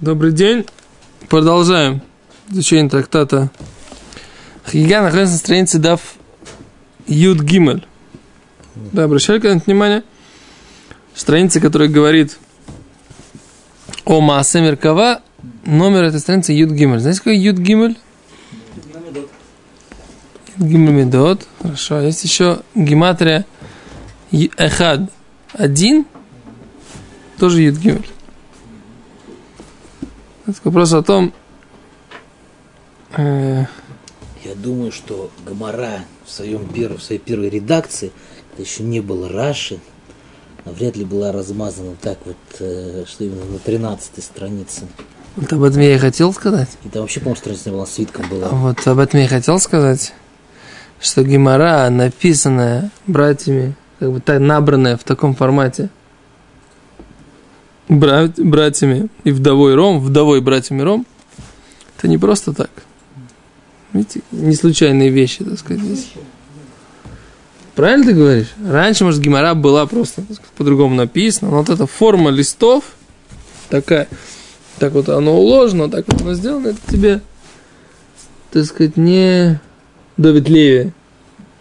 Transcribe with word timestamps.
Добрый 0.00 0.32
день. 0.32 0.64
Продолжаем 1.28 2.00
изучение 2.48 2.88
трактата. 2.88 3.50
Хига 4.66 5.02
находится 5.02 5.34
на 5.34 5.38
странице 5.38 5.78
Дав 5.78 6.00
Юд 7.06 7.42
Гимель. 7.42 7.86
Да, 8.92 9.04
обращали 9.04 9.40
когда-нибудь 9.40 9.66
внимание? 9.66 10.02
Страница, 11.14 11.60
которая 11.60 11.90
говорит 11.90 12.38
о 14.06 14.22
Маасе 14.22 14.62
Меркава, 14.62 15.20
номер 15.66 16.04
этой 16.04 16.20
страницы 16.20 16.54
Юд 16.54 16.70
Гимель. 16.70 17.00
Знаете, 17.00 17.18
какой 17.18 17.36
Юд 17.36 17.58
Гимель? 17.58 17.98
Гимель 20.56 20.94
Медот. 20.94 21.46
Хорошо. 21.60 21.96
А 21.96 22.02
есть 22.04 22.24
еще 22.24 22.60
гематрия 22.74 23.44
Эхад. 24.32 25.10
Один. 25.52 26.06
Тоже 27.38 27.60
Юд 27.60 27.76
Гимель. 27.76 28.08
Это 30.50 30.60
вопрос 30.64 30.92
о 30.92 31.02
том... 31.02 31.32
Э, 33.16 33.66
Я 34.44 34.54
думаю, 34.56 34.90
что 34.90 35.30
Гамара 35.46 36.00
в, 36.26 36.30
своем 36.30 36.66
пер... 36.66 36.94
в 36.94 37.02
своей 37.02 37.20
первой 37.20 37.50
редакции, 37.50 38.10
это 38.52 38.62
еще 38.62 38.82
не 38.82 39.00
было 39.00 39.28
Раши, 39.28 39.78
а 40.64 40.70
вряд 40.70 40.96
ли 40.96 41.04
была 41.04 41.30
размазана 41.30 41.94
так 42.00 42.18
вот, 42.24 42.36
э, 42.58 43.04
что 43.06 43.24
именно 43.24 43.44
на 43.44 43.58
13 43.60 44.24
странице. 44.24 44.88
вот 45.36 45.52
об 45.52 45.62
этом 45.62 45.82
я 45.82 45.94
и 45.94 45.98
хотел 45.98 46.32
сказать. 46.32 46.70
И 46.84 46.88
там 46.88 47.02
вообще, 47.02 47.20
по-моему, 47.20 47.36
страница 47.36 47.70
была, 47.70 47.86
свитком 47.86 48.28
была. 48.28 48.48
Вот 48.48 48.84
об 48.88 48.98
этом 48.98 49.20
я 49.20 49.26
и 49.26 49.28
хотел 49.28 49.60
сказать, 49.60 50.12
что 51.00 51.22
Гимара, 51.22 51.88
написанная 51.90 52.90
братьями, 53.06 53.76
как 54.00 54.10
бы 54.10 54.20
так 54.20 54.40
набранная 54.40 54.96
в 54.96 55.04
таком 55.04 55.36
формате, 55.36 55.90
брат, 57.90 58.38
братьями 58.38 59.08
и 59.24 59.32
вдовой 59.32 59.74
Ром, 59.74 60.00
вдовой 60.00 60.40
братьями 60.40 60.82
Ром, 60.82 61.06
это 61.98 62.08
не 62.08 62.16
просто 62.16 62.54
так. 62.54 62.70
Видите, 63.92 64.22
не 64.30 64.54
случайные 64.54 65.10
вещи, 65.10 65.44
так 65.44 65.58
сказать, 65.58 65.82
здесь. 65.82 66.12
Правильно 67.74 68.06
ты 68.06 68.12
говоришь? 68.12 68.52
Раньше, 68.64 69.04
может, 69.04 69.20
Гимара 69.20 69.54
была 69.54 69.86
просто 69.86 70.22
по-другому 70.56 70.94
написана, 70.94 71.50
но 71.50 71.58
вот 71.58 71.68
эта 71.68 71.86
форма 71.86 72.30
листов 72.30 72.84
такая, 73.68 74.08
так 74.78 74.92
вот 74.92 75.08
оно 75.08 75.38
уложено, 75.38 75.90
так 75.90 76.06
вот 76.08 76.20
оно 76.20 76.34
сделано, 76.34 76.68
это 76.68 76.78
тебе 76.90 77.20
так 78.50 78.64
сказать, 78.64 78.96
не 78.96 79.60
Давид 80.16 80.48
Леви 80.48 80.92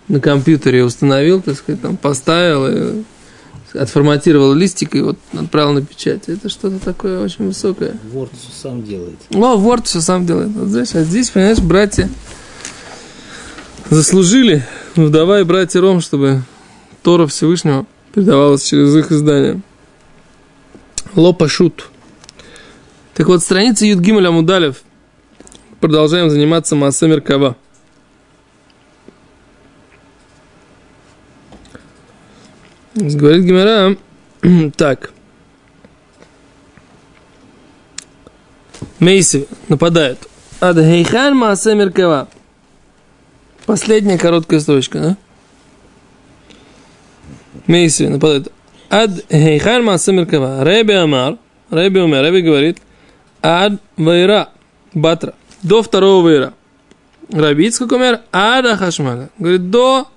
на 0.08 0.20
компьютере 0.20 0.84
установил, 0.84 1.42
так 1.42 1.56
сказать, 1.56 1.82
там 1.82 1.98
поставил, 1.98 2.68
и 2.68 3.04
отформатировал 3.74 4.54
листик 4.54 4.96
и 4.96 5.02
вот 5.02 5.18
отправил 5.34 5.74
на 5.74 5.82
печать. 5.82 6.28
Это 6.28 6.50
что-то 6.50 6.80
такое 6.80 7.22
очень 7.22 7.48
высокое. 7.48 7.96
Word 8.14 8.30
всё 8.32 8.52
сам 8.62 8.84
делает. 8.84 9.18
Ну, 9.30 9.40
Word 9.40 9.84
все 9.84 10.02
сам 10.02 10.26
делает. 10.26 10.50
Вот 10.50 10.70
знаешь, 10.70 10.94
а 10.94 11.04
здесь, 11.04 11.30
понимаешь, 11.30 11.60
братья 11.60 12.10
заслужили, 13.90 14.66
вдова 14.96 15.42
и 15.42 15.44
братья 15.44 15.82
Ром, 15.82 16.02
чтобы 16.02 16.44
Тора 17.04 17.28
Всевышнего 17.28 17.86
передавалась 18.14 18.68
через 18.68 18.96
их 18.96 19.12
издание. 19.12 19.62
Лопа 21.16 21.48
шут. 21.48 21.90
Так 23.16 23.28
вот, 23.28 23.42
страница 23.42 23.86
Юдгимель 23.86 24.28
Амудалев. 24.28 24.84
Продолжаем 25.80 26.30
заниматься 26.30 26.76
Маасе 26.76 27.08
Меркава. 27.08 27.56
Говорит 33.00 33.46
Гимера, 33.46 33.96
так. 34.76 35.12
Мейси 39.00 39.48
нападают. 39.70 40.28
Ад 40.60 40.76
Хейхан 40.76 41.36
Маасе 41.36 41.76
Меркава. 41.76 42.28
Последняя 43.66 44.18
короткая 44.18 44.60
строчка, 44.60 45.00
да? 45.00 45.18
Мейси 47.68 48.04
нападает. 48.04 48.52
Ад 48.90 49.12
Хейхан 49.32 49.86
Маасе 49.86 50.12
Меркава. 50.12 50.62
Амар. 50.62 51.38
Реби 51.72 52.00
Умер. 52.00 52.26
Реби 52.26 52.42
говорит. 52.42 52.80
Ад 53.42 53.82
Вайра. 53.96 54.50
Батра. 54.94 55.36
До 55.64 55.82
второго 55.82 56.24
Вайра. 56.24 56.54
Рабицкак 57.32 57.94
умер. 57.94 58.20
Ада 58.34 58.76
Хашмаля. 58.76 59.30
Говорит, 59.38 59.70
до 59.70 60.08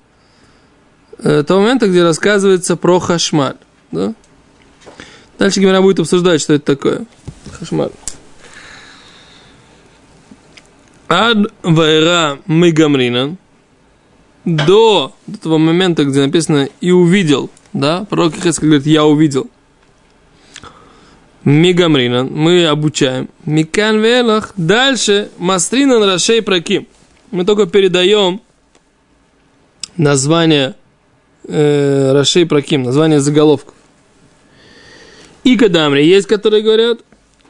того 1.18 1.60
момента, 1.60 1.88
где 1.88 2.02
рассказывается 2.02 2.76
про 2.76 2.98
Хашмаль. 2.98 3.56
Да? 3.90 4.14
Дальше 5.38 5.60
Гимера 5.60 5.80
будет 5.80 6.00
обсуждать, 6.00 6.40
что 6.40 6.54
это 6.54 6.64
такое. 6.64 7.06
Хашмаль. 7.58 7.90
Ад 11.08 11.52
Вайра 11.62 12.38
Мигамринан. 12.46 13.36
До 14.44 15.14
этого 15.28 15.58
момента, 15.58 16.04
где 16.04 16.24
написано 16.24 16.68
«и 16.80 16.90
увидел», 16.90 17.50
да, 17.72 18.04
пророк 18.10 18.34
Хескель 18.34 18.68
говорит 18.68 18.86
«я 18.86 19.04
увидел». 19.04 19.48
Мигамринан, 21.44 22.28
мы 22.32 22.66
обучаем. 22.66 23.28
Микан 23.44 24.00
Велах. 24.00 24.52
Дальше 24.56 25.30
Мастринан 25.38 26.02
Рашей 26.04 26.40
Праким. 26.40 26.86
Мы 27.30 27.44
только 27.44 27.66
передаем 27.66 28.40
название 29.96 30.76
э, 31.46 32.12
Рашей 32.12 32.46
Праким, 32.46 32.82
название 32.82 33.20
заголовков. 33.20 33.74
И 35.44 35.56
Кадамри 35.56 36.04
есть, 36.04 36.26
которые 36.26 36.62
говорят 36.62 37.00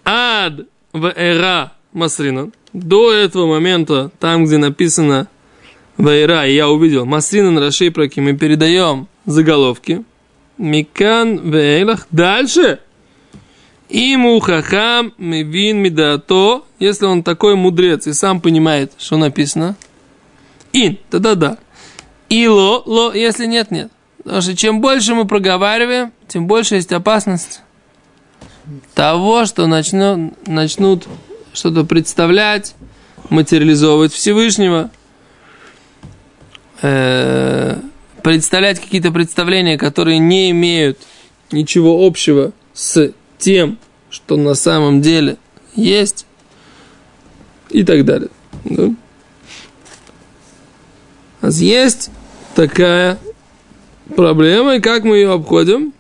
Ад 0.05 0.67
в 0.93 1.13
эра 1.15 1.73
Масринан. 1.93 2.53
До 2.73 3.13
этого 3.13 3.47
момента, 3.47 4.11
там, 4.19 4.45
где 4.47 4.57
написано 4.57 5.29
Вайра, 5.99 6.47
и 6.47 6.55
я 6.55 6.69
увидел, 6.71 7.05
Масринан 7.05 7.59
Рашей 7.59 7.91
Праким, 7.91 8.25
мы 8.25 8.37
передаем 8.37 9.09
заголовки. 9.27 10.05
Микан 10.59 11.51
Вейлах. 11.51 12.07
Дальше. 12.11 12.79
Иму 13.89 14.41
хахам 14.41 15.13
мивин 15.19 15.79
мидато, 15.79 16.63
если 16.79 17.05
он 17.05 17.23
такой 17.23 17.57
мудрец 17.57 18.07
и 18.07 18.15
сам 18.15 18.41
понимает, 18.41 18.93
что 18.97 19.19
написано. 19.19 19.77
Ин, 20.73 20.99
тогда 21.11 21.35
да. 21.35 21.59
И 22.33 22.49
ло, 22.49 22.83
ло, 22.87 23.13
если 23.13 23.45
нет, 23.45 23.71
нет. 23.71 23.93
Потому 24.25 24.41
что 24.41 24.57
чем 24.57 24.81
больше 24.81 25.15
мы 25.15 25.27
проговариваем, 25.27 26.15
тем 26.29 26.47
больше 26.47 26.77
есть 26.77 26.91
опасность 26.91 27.61
того, 28.95 29.45
что 29.45 29.67
начну, 29.67 30.33
начнут 30.47 31.07
что-то 31.53 31.85
представлять, 31.85 32.75
материализовывать 33.29 34.15
Всевышнего, 34.15 34.91
э, 36.81 37.79
представлять 38.23 38.81
какие-то 38.81 39.11
представления, 39.11 39.77
которые 39.77 40.19
не 40.19 40.53
имеют 40.53 41.01
ничего 41.51 42.07
общего 42.07 42.53
с 42.73 43.13
тем, 43.37 43.77
что 44.09 44.39
на 44.39 44.55
самом 44.55 45.03
деле 45.03 45.37
есть, 45.75 46.25
и 47.69 47.85
так 47.85 48.07
далее. 48.07 48.31
Да? 48.65 48.89
А 51.43 51.49
есть 51.51 52.11
такая 52.55 53.19
проблема, 54.15 54.77
и 54.77 54.81
как 54.81 55.05
мы 55.05 55.17
ее 55.17 55.33
обходим? 55.33 55.93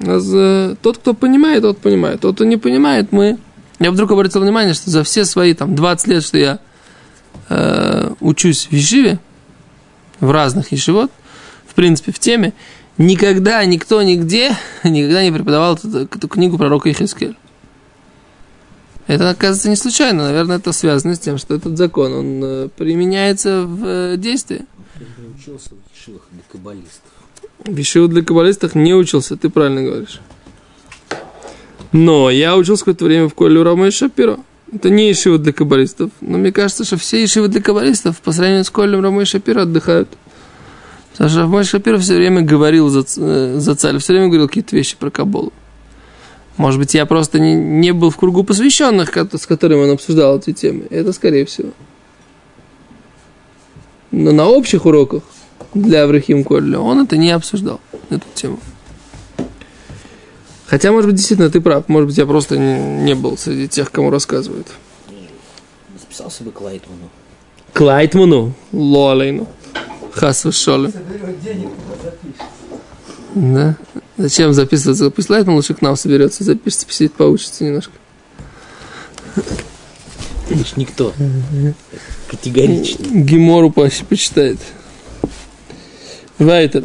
Аз, 0.00 0.28
э, 0.32 0.76
тот, 0.82 0.98
кто 0.98 1.14
понимает, 1.14 1.62
тот 1.62 1.78
понимает. 1.78 2.20
Тот, 2.20 2.36
кто 2.36 2.44
не 2.44 2.56
понимает, 2.56 3.12
мы... 3.12 3.38
Я 3.80 3.90
вдруг 3.90 4.12
обратил 4.12 4.40
внимание, 4.40 4.74
что 4.74 4.90
за 4.90 5.02
все 5.02 5.24
свои 5.24 5.54
там 5.54 5.74
20 5.74 6.06
лет, 6.08 6.22
что 6.22 6.38
я 6.38 6.58
э, 7.48 8.12
учусь 8.20 8.68
в 8.70 8.72
Ешиве, 8.72 9.18
в 10.20 10.30
разных 10.30 10.72
Ешивот, 10.72 11.10
в 11.66 11.74
принципе, 11.74 12.12
в 12.12 12.18
теме, 12.18 12.52
никогда 12.98 13.64
никто 13.64 14.02
нигде 14.02 14.56
никогда 14.84 15.22
не 15.22 15.32
преподавал 15.32 15.74
эту, 15.74 15.98
эту 15.98 16.28
книгу 16.28 16.58
пророка 16.58 16.90
Ихискеля. 16.90 17.34
Это, 19.06 19.30
оказывается, 19.30 19.68
не 19.68 19.76
случайно. 19.76 20.24
Наверное, 20.24 20.56
это 20.56 20.72
связано 20.72 21.14
с 21.14 21.18
тем, 21.18 21.36
что 21.36 21.54
этот 21.54 21.76
закон, 21.76 22.12
он 22.12 22.40
э, 22.42 22.68
применяется 22.74 23.64
в 23.66 23.84
э, 23.84 24.16
действии. 24.16 24.64
Не 25.24 25.34
учился 25.34 25.70
в 25.70 25.96
ешивах 25.96 26.22
для 26.32 26.42
каббалистов. 26.50 27.12
В 27.64 27.76
Ешиву 27.76 28.08
для 28.08 28.22
каббалистов 28.22 28.74
не 28.74 28.94
учился, 28.94 29.36
ты 29.36 29.48
правильно 29.48 29.82
говоришь. 29.82 30.20
Но 31.92 32.30
я 32.30 32.56
учился 32.56 32.84
какое-то 32.84 33.04
время 33.06 33.28
в 33.28 33.34
Коле 33.34 33.62
Рома 33.62 33.86
и 33.86 33.90
Шапиро. 33.90 34.38
Это 34.72 34.90
не 34.90 35.08
Ешива 35.08 35.38
для 35.38 35.52
каббалистов. 35.52 36.10
Но 36.20 36.36
мне 36.36 36.52
кажется, 36.52 36.84
что 36.84 36.98
все 36.98 37.22
Ешивы 37.22 37.48
для 37.48 37.62
каббалистов 37.62 38.20
по 38.20 38.32
сравнению 38.32 38.64
с 38.64 38.70
Колем 38.70 39.00
Рома 39.00 39.22
и 39.22 39.24
Шапиро 39.24 39.62
отдыхают. 39.62 40.08
Потому 41.12 41.30
что 41.30 41.46
мой 41.46 41.64
Шапиров 41.64 42.02
все 42.02 42.16
время 42.16 42.42
говорил 42.42 42.88
за, 42.88 43.04
э, 43.16 43.58
за 43.58 43.74
царь, 43.76 43.96
все 43.98 44.12
время 44.12 44.26
говорил 44.26 44.48
какие-то 44.48 44.76
вещи 44.76 44.96
про 44.98 45.10
Каболу. 45.10 45.52
Может 46.56 46.80
быть, 46.80 46.92
я 46.94 47.06
просто 47.06 47.38
не, 47.38 47.54
не 47.54 47.92
был 47.92 48.10
в 48.10 48.16
кругу 48.16 48.44
посвященных, 48.44 49.16
с 49.16 49.46
которыми 49.46 49.84
он 49.84 49.90
обсуждал 49.92 50.38
эти 50.38 50.52
темы. 50.52 50.86
Это 50.90 51.12
скорее 51.12 51.44
всего. 51.46 51.70
Но 54.14 54.30
на 54.30 54.46
общих 54.46 54.86
уроках 54.86 55.24
для 55.74 56.04
Аврахим 56.04 56.44
Колля 56.44 56.78
он 56.78 57.02
это 57.02 57.16
не 57.16 57.32
обсуждал, 57.32 57.80
эту 58.10 58.24
тему. 58.34 58.60
Хотя, 60.66 60.92
может 60.92 61.10
быть, 61.10 61.16
действительно 61.16 61.50
ты 61.50 61.60
прав. 61.60 61.88
Может 61.88 62.08
быть, 62.08 62.16
я 62.16 62.24
просто 62.24 62.56
не, 62.56 63.02
не 63.02 63.14
был 63.14 63.36
среди 63.36 63.66
тех, 63.66 63.90
кому 63.90 64.10
рассказывают. 64.10 64.68
Записался 65.98 66.44
бы 66.44 66.52
к 66.52 66.60
Лайтману. 66.60 67.10
Клайтману, 67.72 68.54
лолейну. 68.72 69.48
Хас 70.12 70.46
шолы. 70.52 70.92
Да. 73.34 73.76
Зачем 74.16 74.52
записываться? 74.52 75.10
Пусть 75.10 75.28
Лайтман 75.28 75.56
лучше 75.56 75.74
к 75.74 75.82
нам 75.82 75.96
соберется, 75.96 76.44
запишется, 76.44 76.86
посидит, 76.86 77.14
поучится 77.14 77.64
немножко. 77.64 77.92
Видишь, 80.48 80.76
никто. 80.76 81.12
Категорично. 82.28 83.04
Гемору 83.12 83.70
по- 83.70 83.88
почитает. 84.08 84.58
Вайтер. 86.38 86.84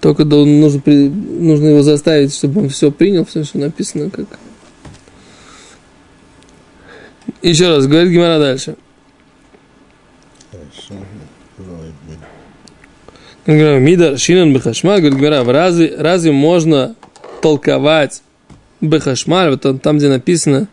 Только 0.00 0.24
да, 0.24 0.36
нужно, 0.36 0.82
нужно 0.84 1.68
его 1.68 1.82
заставить, 1.82 2.34
чтобы 2.34 2.62
он 2.62 2.68
все 2.68 2.90
принял, 2.90 3.24
все, 3.24 3.44
что 3.44 3.58
написано, 3.58 4.10
как. 4.10 4.38
Еще 7.40 7.68
раз, 7.68 7.86
говорит 7.86 8.12
Гимара 8.12 8.38
дальше. 8.38 8.76
Мидар 13.46 14.18
Шинан 14.18 14.52
Бехашмаль, 14.52 15.00
говорит 15.00 15.18
Гимара, 15.18 15.44
разве, 15.44 15.94
разве 15.96 16.32
можно 16.32 16.96
толковать 17.40 18.22
Бехашмаль, 18.80 19.50
вот 19.50 19.62
там, 19.62 19.78
там, 19.78 19.96
где 19.98 20.08
написано 20.08 20.68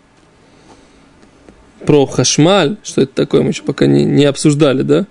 про 1.86 2.06
Хашмаль, 2.06 2.78
что 2.84 3.02
это 3.02 3.14
такое, 3.14 3.42
мы 3.42 3.50
еще 3.50 3.64
пока 3.64 3.86
не, 3.86 4.04
не 4.04 4.26
обсуждали, 4.26 4.84
да? 4.84 5.06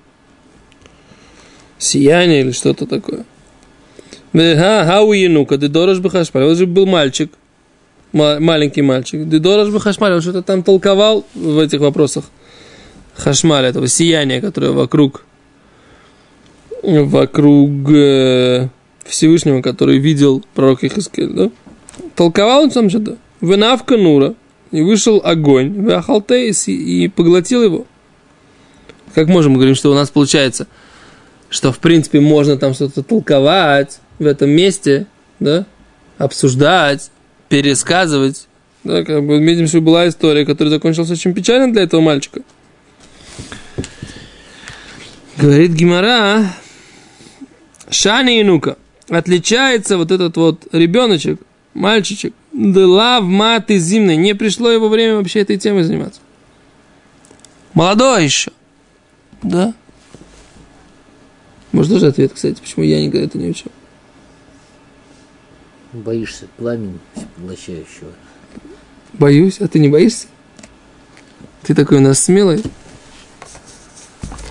Сияние 1.79 2.43
или 2.43 2.53
что-то 2.53 2.87
такое. 2.87 3.25
Ха, 4.33 4.85
хау 4.85 5.13
енука, 5.13 5.59
ты 5.59 5.69
дорож 5.69 5.99
бы 5.99 6.11
хашмаль. 6.11 6.45
Вот 6.45 6.57
же 6.57 6.67
был 6.67 6.87
мальчик, 6.87 7.33
ма- 8.13 8.39
маленький 8.39 8.83
мальчик. 8.83 9.29
Ты 9.29 9.39
дорож 9.41 9.71
бы 9.71 9.81
хашмаль, 9.81 10.13
он 10.13 10.21
что-то 10.21 10.43
там 10.43 10.63
толковал 10.63 11.25
в 11.35 11.59
этих 11.59 11.81
вопросах. 11.81 12.25
Хашмаль, 13.15 13.65
этого 13.65 13.89
сияния, 13.89 14.41
которое 14.41 14.71
вокруг, 14.71 15.25
вокруг 16.83 17.91
э, 17.91 18.69
Всевышнего, 19.05 19.63
который 19.63 19.99
видел 19.99 20.45
пророк 20.55 20.85
Ихискель, 20.85 21.33
да? 21.33 21.51
Толковал 22.15 22.65
он 22.65 22.71
сам 22.71 22.89
что-то. 22.89 23.17
Венавка 23.41 23.97
Нура. 23.97 24.35
И 24.71 24.83
вышел 24.83 25.21
огонь, 25.25 25.91
Ахалтейс, 25.91 26.69
и, 26.69 27.09
поглотил 27.09 27.63
его. 27.63 27.87
Как 29.15 29.27
можем 29.27 29.55
говорить, 29.55 29.77
что 29.77 29.91
у 29.91 29.95
нас 29.95 30.11
получается, 30.11 30.69
что 31.49 31.73
в 31.73 31.79
принципе 31.81 32.21
можно 32.21 32.57
там 32.57 32.75
что-то 32.75 33.03
толковать 33.03 33.99
в 34.21 34.27
этом 34.27 34.51
месте, 34.51 35.07
да, 35.41 35.67
обсуждать, 36.19 37.11
пересказывать. 37.49 38.47
Да, 38.85 39.05
как 39.05 39.27
бы 39.27 39.39
видим, 39.39 39.67
что 39.67 39.81
была 39.81 40.09
история, 40.09 40.47
которая 40.47 40.75
закончилась 40.75 41.11
очень 41.11 41.35
печально 41.35 41.73
для 41.73 41.83
этого 41.83 42.01
мальчика. 42.01 42.43
Говорит 45.37 45.73
Гимара, 45.73 46.53
Шани 47.91 48.41
и 48.41 48.45
Нука. 48.45 48.77
Отличается 49.09 49.97
вот 49.99 50.13
этот 50.13 50.37
вот 50.37 50.67
ребеночек, 50.73 51.41
мальчичек, 51.75 52.33
Дела 52.61 53.23
в 53.23 53.25
маты 53.25 53.79
зимной. 53.79 54.19
Не 54.19 54.35
пришло 54.35 54.71
его 54.71 54.91
время 54.91 55.17
вообще 55.17 55.41
этой 55.41 55.57
темой 55.57 55.83
заниматься. 55.83 56.21
Молодой 57.73 58.25
еще. 58.25 58.51
Да. 59.43 59.73
Может, 61.73 61.93
тоже 61.93 62.09
ответ, 62.09 62.33
кстати, 62.35 62.61
почему 62.61 62.85
я 62.85 63.01
никогда 63.01 63.25
это 63.25 63.39
не 63.39 63.49
учил. 63.49 63.73
Боишься 65.95 66.49
пламени 66.59 66.99
поглощающего. 67.37 68.13
Боюсь, 69.15 69.59
а 69.61 69.67
ты 69.67 69.79
не 69.79 69.89
боишься? 69.89 70.27
Ты 71.63 71.75
такой 71.75 71.97
у 71.97 72.03
нас 72.03 72.21
смелый. 72.21 72.63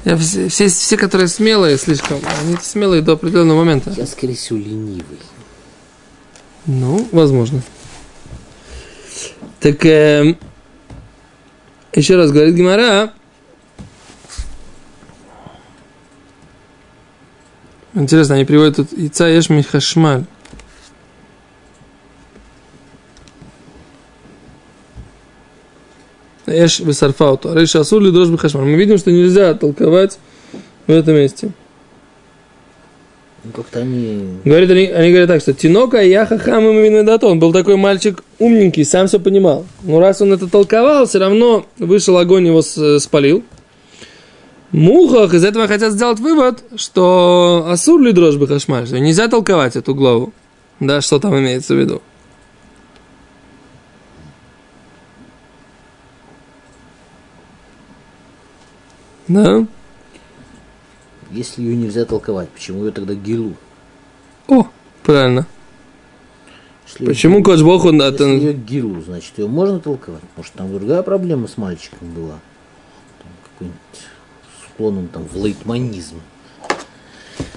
Я 0.03 0.17
все, 0.17 0.49
все, 0.49 0.67
все, 0.67 0.97
которые 0.97 1.27
смелые 1.27 1.77
слишком, 1.77 2.19
они 2.41 2.57
смелые 2.59 3.03
до 3.03 3.11
определенного 3.11 3.59
момента. 3.59 3.93
Я, 3.95 4.07
скорее 4.07 4.33
всего, 4.33 4.57
ленивый. 4.57 5.19
Ну, 6.65 7.07
возможно. 7.11 7.61
Так, 9.59 9.85
эм, 9.85 10.37
еще 11.93 12.15
раз 12.15 12.31
говорит 12.31 12.55
Гимара. 12.55 13.11
Интересно, 17.93 18.35
они 18.35 18.45
приводят 18.45 18.77
тут 18.77 18.93
Ица 18.93 19.27
Еш 19.27 19.49
Михашмаль. 19.49 20.23
Эш 26.45 26.79
Весарфауту. 26.79 27.53
Рейша 27.53 27.81
Асур 27.81 28.01
ли 28.01 28.11
дрожь 28.11 28.29
Бихашмаль. 28.29 28.65
Мы 28.65 28.75
видим, 28.75 28.97
что 28.97 29.11
нельзя 29.11 29.53
толковать 29.55 30.19
в 30.87 30.91
этом 30.91 31.15
месте. 31.15 31.51
Ну, 33.43 33.51
как-то 33.51 33.79
они... 33.79 34.37
Говорит, 34.43 34.69
они, 34.69 34.85
они 34.87 35.09
говорят 35.09 35.29
так, 35.29 35.41
что 35.41 35.53
Тинока 35.53 36.01
я 36.01 36.25
хахам 36.25 36.65
им 36.65 37.07
Он 37.23 37.39
был 37.39 37.53
такой 37.53 37.77
мальчик 37.77 38.23
умненький, 38.37 38.83
сам 38.83 39.07
все 39.07 39.19
понимал. 39.19 39.65
Но 39.83 39.99
раз 39.99 40.21
он 40.21 40.33
это 40.33 40.47
толковал, 40.47 41.05
все 41.05 41.19
равно 41.19 41.65
вышел 41.77 42.17
огонь 42.17 42.47
его 42.47 42.61
с- 42.61 42.99
спалил. 42.99 43.43
Мухах 44.71 45.33
из 45.33 45.43
этого 45.43 45.67
хотят 45.67 45.93
сделать 45.93 46.19
вывод, 46.19 46.63
что 46.75 47.65
Асур 47.69 48.01
ли 48.01 48.11
дрожь 48.11 48.35
бы 48.35 48.47
хашмаль, 48.47 48.85
что 48.85 48.99
нельзя 48.99 49.27
толковать 49.27 49.75
эту 49.75 49.95
главу. 49.95 50.33
Да, 50.79 51.01
что 51.01 51.19
там 51.19 51.37
имеется 51.39 51.73
в 51.73 51.77
виду. 51.77 52.01
Да? 59.27 59.65
Если 61.31 61.61
ее 61.61 61.75
нельзя 61.75 62.05
толковать, 62.05 62.49
почему 62.49 62.85
ее 62.85 62.91
тогда 62.91 63.13
гилу? 63.13 63.53
О, 64.47 64.67
правильно. 65.03 65.45
Если 66.87 67.05
Почему 67.05 67.43
Коч 67.43 67.61
Бог 67.61 67.85
он 67.85 68.01
Если 68.01 68.23
ее 68.25 68.53
гилу, 68.53 69.01
значит, 69.01 69.33
ее 69.37 69.47
можно 69.47 69.79
толковать? 69.79 70.23
Может, 70.35 70.53
там 70.53 70.73
другая 70.73 71.03
проблема 71.03 71.47
с 71.47 71.57
мальчиком 71.57 72.09
была? 72.15 72.39
Там 73.19 73.31
какой-нибудь 73.43 73.79
склон 74.65 74.97
он 74.97 75.07
там 75.07 75.27
в 75.27 75.35
лейтманизм. 75.43 76.15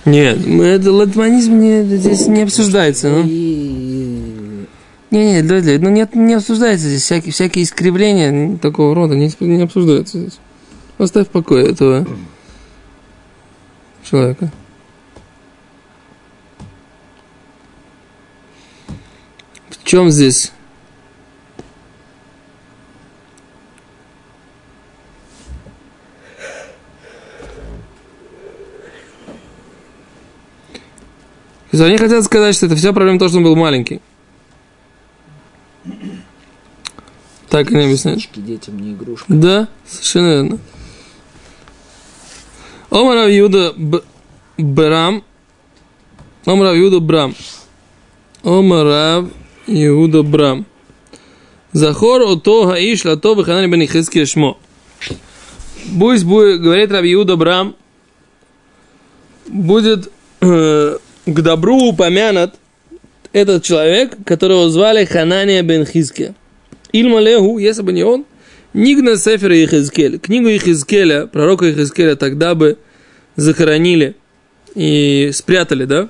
Нет, 0.04 0.44
мы- 0.46 0.64
это 0.64 0.92
латманизм 0.92 1.58
не, 1.58 1.82
здесь 1.84 2.26
не 2.26 2.42
обсуждается. 2.42 3.08
Ну. 3.08 3.22
И 3.26 4.66
Не, 5.10 5.34
не, 5.34 5.42
да, 5.42 5.60
да, 5.60 5.72
ну 5.78 5.90
нет, 5.90 6.14
не 6.14 6.34
обсуждается 6.34 6.88
здесь 6.88 7.02
всякие, 7.02 7.32
всякие 7.32 7.64
искривления 7.64 8.56
такого 8.58 8.94
рода 8.94 9.14
не, 9.14 9.30
не 9.40 9.62
обсуждаются 9.62 10.18
здесь. 10.18 10.38
Оставь 10.98 11.28
в 11.28 11.30
покое 11.30 11.68
этого 11.68 12.06
человека. 14.12 14.52
В 19.70 19.84
чем 19.84 20.10
здесь? 20.10 20.52
То 31.70 31.78
есть 31.78 31.82
Они 31.82 31.96
хотят 31.96 32.22
сказать, 32.24 32.54
что 32.54 32.66
это 32.66 32.76
вся 32.76 32.92
проблема 32.92 33.18
то, 33.18 33.28
что 33.28 33.38
он 33.38 33.44
был 33.44 33.56
маленький. 33.56 34.02
Так 37.48 37.70
они 37.70 37.84
объясняют. 37.84 38.28
Детям 38.36 38.78
не 38.78 38.92
игрушка. 38.92 39.24
Да, 39.32 39.68
совершенно 39.86 40.28
верно. 40.28 40.58
Омар 42.92 43.30
Иуда 43.30 43.72
Б- 43.76 44.02
Брам. 44.58 45.24
Омар 46.44 46.76
Иуда 46.76 47.00
Брам. 47.00 47.34
Омар 48.44 49.24
Иуда 49.66 50.22
Брам. 50.22 50.66
Захор 51.72 52.20
ото 52.20 52.66
хаиш 52.66 53.04
лато 53.04 53.34
бен 53.34 53.82
Ихиския 53.82 54.26
шмо. 54.26 54.58
Пусть 55.98 56.24
будет, 56.24 56.60
говорит 56.60 56.92
Раби 56.92 57.14
Иуда 57.14 57.36
Брам, 57.36 57.74
будет 59.48 60.10
к 60.40 60.98
добру 61.24 61.76
упомянут 61.76 62.52
этот 63.32 63.64
человек, 63.64 64.16
которого 64.26 64.68
звали 64.68 65.06
Ханания 65.06 65.62
бен 65.62 65.86
Хизкия. 65.86 66.34
Ильмалеху, 66.92 67.56
если 67.56 67.80
бы 67.80 67.94
не 67.94 68.02
он, 68.02 68.26
Нигна 68.74 69.16
Сефера 69.16 69.64
Ихизкеля. 69.64 70.18
Книгу 70.18 70.48
Ихизкеля, 70.48 71.26
пророка 71.26 71.70
Ихизкеля, 71.70 72.16
тогда 72.16 72.54
бы 72.54 72.78
захоронили 73.36 74.16
и 74.74 75.30
спрятали, 75.32 75.84
да? 75.84 76.08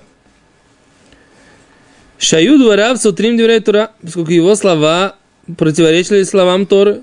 Шаю 2.19 2.59
дворав 2.59 3.00
сутрим 3.00 3.37
Тура, 3.64 3.92
поскольку 4.00 4.31
его 4.31 4.54
слова 4.54 5.16
противоречили 5.59 6.23
словам 6.23 6.66
Торы. 6.66 7.02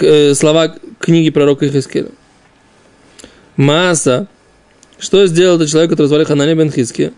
Э, 0.00 0.34
Слова 0.34 0.76
книги 1.00 1.30
пророка 1.30 1.66
Ихискеля. 1.66 2.10
Мааса 3.56 4.28
Что 4.98 5.26
сделал 5.26 5.56
этот 5.56 5.70
человек, 5.70 5.90
который 5.90 6.06
звали 6.06 6.24
Ханани 6.24 6.54
бен 6.54 6.70
Хиски? 6.70 7.12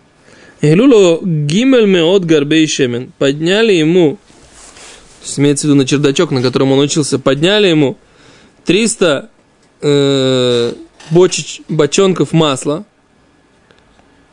Гилуло 0.61 1.19
гимель 1.23 1.85
меот 1.85 2.25
гарбей 2.25 2.67
шемен. 2.67 3.11
Подняли 3.17 3.73
ему, 3.73 4.17
то 5.19 5.25
есть 5.25 5.39
имеется 5.39 5.67
в 5.67 5.69
виду 5.69 5.75
на 5.75 5.85
чердачок, 5.85 6.31
на 6.31 6.41
котором 6.41 6.71
он 6.71 6.79
учился, 6.79 7.19
подняли 7.19 7.67
ему 7.67 7.97
300 8.65 9.29
э, 9.81 10.73
бочеч, 11.11 11.61
бочонков 11.67 12.31
масла, 12.31 12.85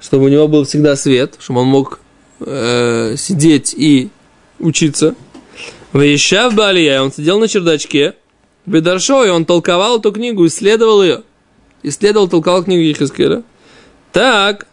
чтобы 0.01 0.27
у 0.27 0.29
него 0.29 0.47
был 0.47 0.65
всегда 0.65 0.95
свет, 0.97 1.35
чтобы 1.41 1.61
он 1.61 1.67
мог 1.67 2.01
э, 2.41 3.15
сидеть 3.17 3.75
и 3.77 4.11
учиться. 4.61 5.15
Вещав 5.93 6.55
Балия, 6.55 7.03
он 7.03 7.13
сидел 7.13 7.39
на 7.39 7.49
чердачке, 7.49 8.15
Бедаршо, 8.67 9.25
и 9.25 9.31
он 9.31 9.45
толковал 9.45 9.99
эту 9.99 10.13
книгу, 10.13 10.47
исследовал 10.47 11.03
ее. 11.03 11.23
Исследовал, 11.83 12.29
толковал 12.29 12.65
книгу 12.65 12.83
Ехискеля. 12.83 13.43
Так, 14.13 14.67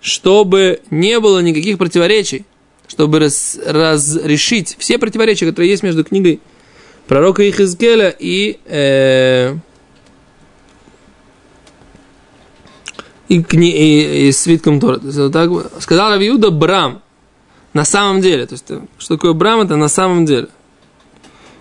чтобы 0.00 0.80
не 0.90 1.18
было 1.20 1.40
никаких 1.40 1.78
противоречий, 1.78 2.44
чтобы 2.86 3.18
раз, 3.18 3.58
разрешить 3.64 4.76
все 4.78 4.98
противоречия, 4.98 5.46
которые 5.46 5.70
есть 5.70 5.82
между 5.82 6.04
книгой 6.04 6.40
пророка 7.06 7.48
Ихизкеля 7.48 8.14
и, 8.18 8.58
э, 8.66 9.56
и, 13.28 13.42
кни, 13.42 13.70
и, 13.70 14.28
и 14.28 14.32
свитком 14.32 14.80
Тора. 14.80 14.98
Так, 15.30 15.50
сказал 15.80 16.10
Равиуда 16.10 16.50
Брам, 16.50 17.02
на 17.74 17.84
самом 17.84 18.20
деле. 18.20 18.46
То 18.46 18.54
есть, 18.54 18.66
что 18.98 19.16
такое 19.16 19.32
Брам, 19.34 19.60
это 19.60 19.76
на 19.76 19.88
самом 19.88 20.24
деле. 20.24 20.48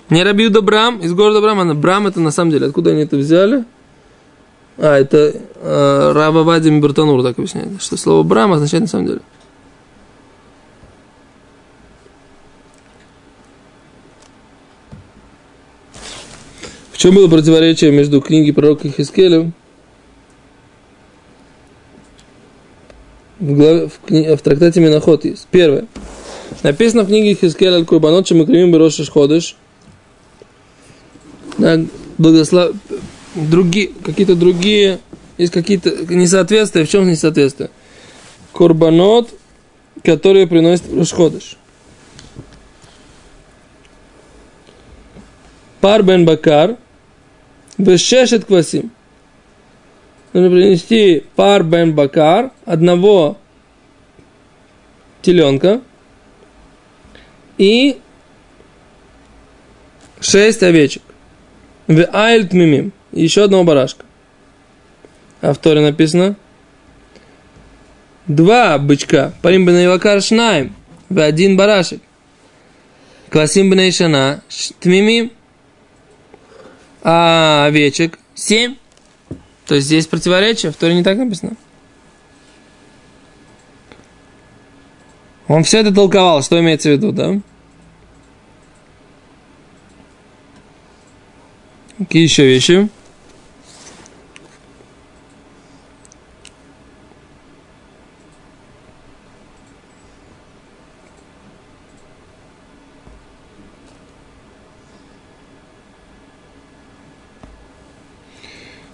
Не 0.10 0.24
Рабиуда 0.24 0.62
Брам 0.62 1.00
из 1.00 1.14
города 1.14 1.42
Брам, 1.42 1.60
а 1.60 1.74
Брам 1.74 2.08
это 2.08 2.20
на 2.20 2.32
самом 2.32 2.52
деле. 2.52 2.68
Откуда 2.68 2.92
они 2.92 3.02
это 3.02 3.18
взяли? 3.18 3.66
А, 4.78 4.98
это 4.98 5.34
э, 5.56 6.12
Раба 6.14 6.44
Вадим 6.44 6.82
Бертанур 6.82 7.24
так 7.24 7.38
объясняет, 7.38 7.82
что 7.82 7.98
слово 7.98 8.24
Брам 8.24 8.54
означает 8.54 8.84
на 8.84 8.88
самом 8.88 9.08
деле. 9.08 9.22
Чем 17.04 17.16
было 17.16 17.28
противоречие 17.28 17.92
между 17.92 18.22
книгой 18.22 18.54
пророка 18.54 18.88
Хискеля 18.88 19.52
в, 23.42 23.54
главе, 23.54 23.90
в, 23.90 24.00
кни, 24.08 24.34
в 24.34 24.42
трактате 24.42 24.80
Миноход 24.80 25.26
есть. 25.26 25.50
Первое. 25.52 25.88
Написано 26.64 27.04
в 27.04 27.08
книге 27.08 27.36
Хискеля 27.36 27.76
Аль-Курбанот, 27.76 28.26
что 28.26 28.36
мы 28.36 28.46
кремим 28.46 28.72
Берошиш 28.72 29.10
Ходыш. 29.10 29.58
Да, 31.58 31.78
благослов 32.18 32.74
другие, 33.36 33.90
какие-то 34.02 34.38
другие, 34.38 35.00
есть 35.38 35.52
какие-то 35.52 36.06
несоответствия. 36.06 36.86
В 36.86 36.90
чем 36.90 37.06
несоответствие? 37.06 37.70
Курбанот, 38.54 39.30
которые 40.06 40.48
приносят 40.48 40.86
Рушходыш. 40.90 41.58
Пар 45.82 46.02
бен 46.02 46.24
бакар, 46.24 46.78
вешешет 47.78 48.46
квасим. 48.46 48.92
Нужно 50.34 50.50
принести 50.50 51.24
пар 51.36 51.64
бен 51.64 51.94
бакар, 51.94 52.52
одного 52.66 53.38
теленка 55.22 55.82
и 57.58 58.00
шесть 60.20 60.64
овечек. 60.64 61.04
В 61.88 62.08
айлт 62.14 62.54
мимим 62.54 62.94
еще 63.12 63.44
одного 63.44 63.64
барашка. 63.64 64.06
А 65.42 65.54
в 65.54 65.58
Торе 65.58 65.82
написано 65.82 66.36
два 68.28 68.78
бычка, 68.78 69.34
парим 69.42 69.66
бен 69.66 69.86
Ивакар 69.86 70.22
шнаем, 70.22 70.76
в 71.10 71.20
один 71.20 71.58
барашек. 71.58 72.02
Квасим 73.30 73.70
бен 73.70 73.90
Ишана, 73.90 74.42
тмимим, 74.80 75.32
а 77.04 77.66
овечек 77.68 78.18
семь. 78.34 78.78
То 79.66 79.76
есть 79.76 79.88
здесь 79.88 80.08
противоречие, 80.08 80.72
в 80.72 80.76
Торе 80.76 80.96
не 80.96 81.04
так 81.04 81.18
написано. 81.18 81.56
Он 85.48 85.64
все 85.64 85.80
это 85.80 85.94
толковал, 85.94 86.42
что 86.42 86.60
имеется 86.60 86.90
в 86.90 86.94
виду, 86.94 87.12
да? 87.12 87.40
Какие 91.98 92.24
еще 92.24 92.46
вещи? 92.46 92.90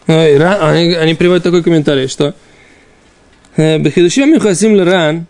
Они, 0.09 0.95
они 0.95 1.13
приводят 1.13 1.43
такой 1.43 1.61
комментарий, 1.61 2.07
что 2.07 2.33
Бехидушем 3.55 4.33
Юхасим 4.33 4.81
Ран, 4.81 5.27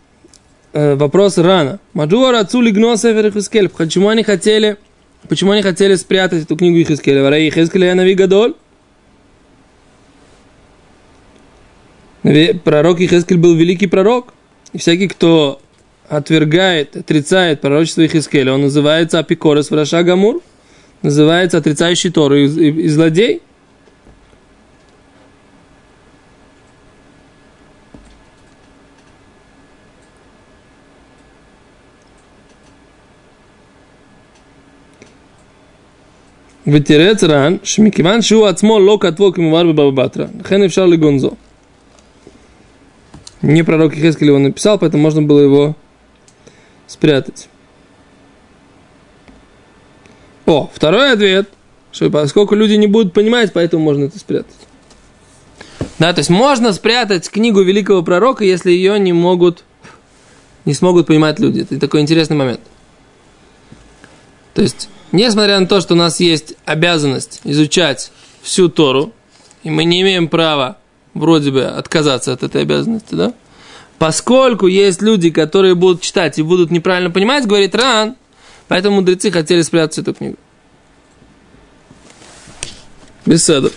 вопрос 0.71 1.37
рана. 1.37 1.79
Маджуар 1.93 2.35
отцу 2.35 2.61
лигно 2.61 2.95
сефер 2.95 3.69
Почему 3.71 4.07
они 4.07 4.23
хотели, 4.23 4.77
почему 5.27 5.51
они 5.51 5.63
хотели 5.63 5.95
спрятать 5.95 6.43
эту 6.43 6.55
книгу 6.55 6.77
Ихискеля? 6.77 7.23
Вара 7.23 7.45
Ихискеля 7.45 7.87
я 7.87 7.95
нави 7.95 8.13
гадоль? 8.13 8.53
Пророк 12.63 13.01
Ихискель 13.01 13.37
был 13.37 13.55
великий 13.55 13.87
пророк. 13.87 14.33
И 14.71 14.77
всякий, 14.77 15.09
кто 15.09 15.61
отвергает, 16.07 16.95
отрицает 16.95 17.59
пророчество 17.59 18.05
Ихискеля, 18.05 18.53
он 18.53 18.61
называется 18.61 19.19
апикорес 19.19 19.71
враша 19.71 20.03
гамур, 20.03 20.41
называется 21.01 21.57
отрицающий 21.57 22.11
Тору 22.11 22.37
и, 22.37 22.47
и, 22.47 22.83
и 22.83 22.87
злодей. 22.87 23.41
ותירץ 36.66 37.24
רן, 37.24 37.56
שמכיוון 37.62 38.22
שהוא 38.22 38.46
עצמו 38.46 38.80
לא 38.80 38.98
כתבו 39.00 39.32
כמובן 39.32 39.76
בבבא 39.76 40.04
בתרא, 40.04 40.26
לכן 40.40 40.62
אפשר 40.62 40.86
לגונזו. 40.86 41.30
Не 43.44 43.62
пророк 43.62 43.94
Ихескель 43.94 44.28
его 44.28 44.38
написал, 44.38 44.78
поэтому 44.78 45.02
можно 45.02 45.20
было 45.20 45.40
его 45.40 45.76
спрятать. 46.86 47.48
О, 50.46 50.70
второй 50.72 51.12
ответ, 51.12 51.50
что 51.92 52.10
поскольку 52.10 52.54
люди 52.54 52.74
не 52.74 52.86
будут 52.86 53.12
понимать, 53.12 53.52
поэтому 53.52 53.84
можно 53.84 54.04
это 54.04 54.18
спрятать. 54.18 54.56
Да, 55.98 56.12
то 56.12 56.20
есть 56.20 56.30
можно 56.30 56.72
спрятать 56.72 57.30
книгу 57.30 57.60
великого 57.60 58.02
пророка, 58.02 58.44
если 58.44 58.70
ее 58.70 58.98
не 58.98 59.12
могут, 59.12 59.64
не 60.64 60.72
смогут 60.72 61.06
понимать 61.06 61.38
люди. 61.38 61.60
Это 61.60 61.78
такой 61.78 62.00
интересный 62.00 62.36
момент. 62.36 62.60
То 64.53 64.61
есть 64.61 64.89
Несмотря 65.11 65.59
на 65.59 65.65
то, 65.65 65.81
что 65.81 65.95
у 65.95 65.97
нас 65.97 66.19
есть 66.19 66.53
обязанность 66.65 67.41
изучать 67.43 68.11
всю 68.41 68.69
Тору, 68.69 69.11
и 69.63 69.69
мы 69.69 69.83
не 69.83 70.01
имеем 70.01 70.27
права 70.27 70.77
вроде 71.13 71.51
бы 71.51 71.63
отказаться 71.65 72.31
от 72.31 72.43
этой 72.43 72.61
обязанности, 72.61 73.15
да? 73.15 73.33
Поскольку 73.97 74.67
есть 74.67 75.01
люди, 75.01 75.31
которые 75.31 75.75
будут 75.75 76.01
читать 76.01 76.37
и 76.37 76.43
будут 76.43 76.71
неправильно 76.71 77.09
понимать, 77.09 77.47
говорит 77.47 77.75
Ран, 77.75 78.15
поэтому 78.67 78.97
мудрецы 78.97 79.31
хотели 79.31 79.61
спрятать 79.61 79.97
эту 79.97 80.13
книгу. 80.13 80.37
Беседа. 83.25 83.71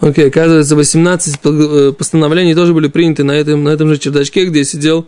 Окей, 0.00 0.26
okay, 0.26 0.28
оказывается, 0.28 0.76
18 0.76 1.40
э, 1.42 1.92
постановлений 1.92 2.54
тоже 2.54 2.72
были 2.72 2.86
приняты 2.88 3.24
на 3.24 3.32
этом, 3.32 3.64
на 3.64 3.70
этом 3.70 3.88
же 3.88 3.98
чердачке, 3.98 4.44
где 4.46 4.64
сидел 4.64 5.06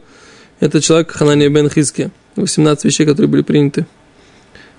этот 0.58 0.82
человек 0.82 1.12
Ханания 1.12 1.48
бен 1.48 1.70
Хиски. 1.70 2.10
18 2.36 2.84
вещей, 2.84 3.06
которые 3.06 3.28
были 3.28 3.42
приняты 3.42 3.86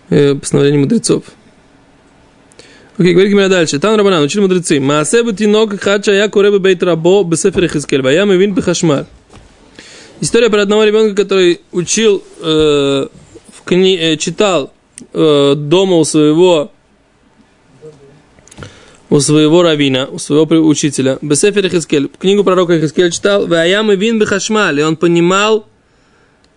э, 0.10 0.36
постановлением 0.36 0.82
мудрецов. 0.82 1.24
Окей, 2.98 3.12
okay, 3.12 3.13
говорим 3.13 3.38
меня 3.38 3.48
дальше. 3.48 3.80
Там 3.80 3.96
Рабанан, 3.96 4.22
учили 4.22 4.41
мудрецы. 4.41 4.80
Маасебу 4.80 5.32
тинок 5.32 5.80
хача 5.82 6.12
я 6.12 6.27
куребе 6.27 6.60
бейт 6.60 6.84
рабо 6.84 7.24
бесефер 7.24 7.70
Хискель. 7.70 8.01
Ваям 8.01 8.32
и 8.34 8.38
вин 8.38 8.53
бехашмар. 8.53 9.06
История 10.20 10.50
про 10.50 10.62
одного 10.62 10.84
ребенка, 10.84 11.24
который 11.24 11.62
учил, 11.72 12.22
э, 12.41 13.08
в 13.53 13.63
кни... 13.63 13.98
э, 13.98 14.18
читал 14.18 14.74
э, 15.13 15.56
дома 15.56 15.96
у 15.96 16.03
своего 16.03 16.72
у 19.12 19.20
своего 19.20 19.62
равина, 19.62 20.06
у 20.06 20.18
своего 20.18 20.46
учителя. 20.65 21.20
Бесефер 21.22 21.70
Хискель, 21.70 22.10
книгу 22.18 22.46
пророка 22.46 22.80
Хискель 22.80 23.12
читал, 23.12 23.46
Ваям 23.46 23.91
и 23.91 23.98
Вин 23.98 24.18
Бехашмаль, 24.20 24.80
и 24.80 24.84
он 24.84 24.96
понимал 24.96 25.68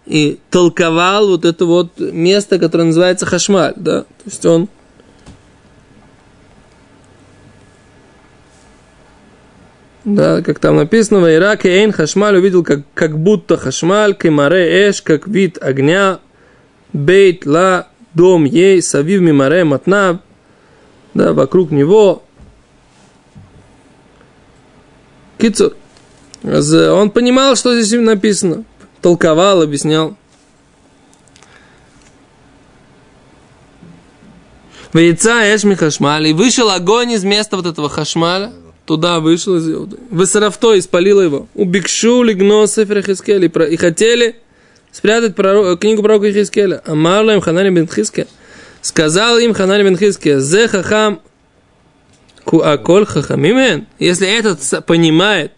и 0.07 0.39
толковал 0.51 1.27
вот 1.29 1.45
это 1.45 1.65
вот 1.67 1.99
место, 1.99 2.61
которое 2.61 2.85
называется 2.85 3.27
Хашмаль, 3.27 3.73
да, 3.77 4.03
то 4.03 4.25
есть 4.25 4.47
он 4.47 4.69
Да, 10.05 10.43
как 10.43 10.59
там 10.59 10.77
написано, 10.77 11.21
в 11.21 11.35
Ираке 11.35 11.71
Эйн 11.71 11.91
Хашмаль 11.91 12.37
увидел, 12.37 12.63
как, 12.63 12.81
как 12.93 13.19
будто 13.19 13.57
Хашмаль, 13.57 14.15
Кемаре 14.15 14.91
Эш, 14.91 15.01
как 15.01 15.27
вид 15.27 15.57
огня, 15.61 16.19
Бейт 16.93 17.47
Ла, 17.47 17.89
дом 18.13 18.45
ей, 18.45 18.83
Савив 18.83 19.23
Мимаре 19.23 19.65
Матна, 19.65 20.21
да, 21.15 21.33
вокруг 21.33 21.71
него. 21.71 22.23
Кицур. 25.39 25.75
Он 26.43 27.11
понимал, 27.11 27.57
что 27.57 27.81
здесь 27.81 27.99
написано. 28.01 28.65
Толковал, 29.01 29.63
объяснял. 29.63 30.17
Вейца 34.93 35.43
Эшми 35.55 35.75
Хашмаль. 35.75 36.29
И 36.29 36.33
вышел 36.33 36.71
огонь 36.71 37.13
из 37.13 37.25
места 37.25 37.57
вот 37.57 37.67
этого 37.67 37.89
Хашмаля 37.89 38.53
туда 38.87 39.21
вышел 39.21 39.57
из 39.57 39.69
Иуды. 39.69 39.97
Высарафто 40.11 40.79
испалило 40.79 41.21
его. 41.21 41.49
У 41.55 41.65
Бикшу 41.65 42.23
лигно 42.23 42.67
Сефер 42.67 43.03
Хискеля. 43.03 43.49
И 43.67 43.77
хотели 43.77 44.37
спрятать 44.93 45.35
пророк, 45.35 45.81
книгу 45.81 46.03
пророка 46.03 46.33
Хискеля. 46.33 46.83
Амарла 46.85 47.33
им 47.33 47.41
Ханани 47.41 47.71
бен 47.71 47.89
Хискеля. 47.89 48.29
Сказал 48.83 49.39
им 49.39 49.55
Ханани 49.55 49.85
бен 49.85 49.97
Хискеля, 49.97 50.41
зе 50.41 50.69
хахам 50.69 51.21
куаколь 52.45 53.07
хахамимен. 53.07 53.87
Если 53.99 54.29
этот 54.29 54.87
понимает, 54.87 55.53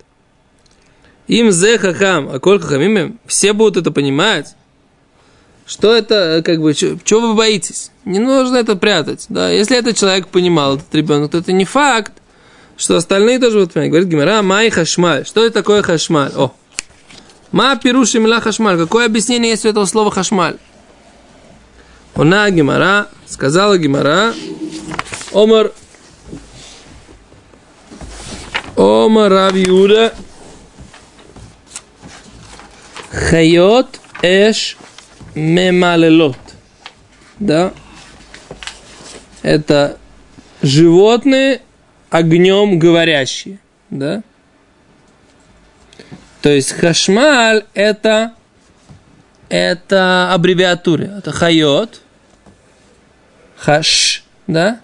им 1.26 1.50
зе 1.50 1.78
хахам, 1.78 2.28
аколь 2.28 2.60
хахамимен, 2.60 3.18
все 3.26 3.52
будут 3.52 3.76
это 3.76 3.90
понимать, 3.90 4.54
что 5.66 5.94
это, 5.94 6.42
как 6.44 6.60
бы, 6.60 6.74
чего 6.74 7.20
вы 7.20 7.34
боитесь? 7.34 7.90
Не 8.04 8.20
нужно 8.20 8.56
это 8.56 8.76
прятать, 8.76 9.26
да. 9.28 9.50
Если 9.50 9.76
этот 9.76 9.96
человек 9.96 10.28
понимал, 10.28 10.76
этот 10.76 10.94
ребенок, 10.94 11.32
то 11.32 11.38
это 11.38 11.50
не 11.50 11.64
факт, 11.64 12.12
что 12.76 12.96
остальные 12.96 13.40
тоже 13.40 13.58
будут 13.58 13.72
понимать. 13.72 13.90
Говорит 13.90 14.08
Гимара, 14.08 14.42
май 14.42 14.70
хашмаль. 14.70 15.26
Что 15.26 15.44
это 15.44 15.54
такое 15.54 15.82
хашмаль? 15.82 16.30
О, 16.36 16.52
ма 17.50 17.74
пируши 17.74 18.20
мила 18.20 18.40
хашмаль. 18.40 18.78
Какое 18.78 19.06
объяснение 19.06 19.50
есть 19.50 19.64
у 19.64 19.68
этого 19.68 19.86
слова 19.86 20.12
хашмаль? 20.12 20.56
Она 22.14 22.48
Гимара, 22.50 23.08
сказала 23.26 23.76
Гимара, 23.76 24.34
Омар, 25.32 25.72
Омар 28.76 29.32
Рав 29.32 29.54
Хайот 33.10 34.00
эш 34.22 34.76
мемалелот. 35.34 36.36
Да? 37.38 37.72
Это 39.42 39.98
животные, 40.62 41.62
огнем 42.10 42.78
говорящие, 42.78 43.58
да? 43.90 44.22
То 46.42 46.50
есть 46.50 46.72
хашмаль 46.72 47.64
это, 47.74 48.32
это 49.48 50.32
аббревиатура, 50.32 51.04
это 51.18 51.32
хайот, 51.32 52.00
хаш, 53.56 54.24
да? 54.46 54.80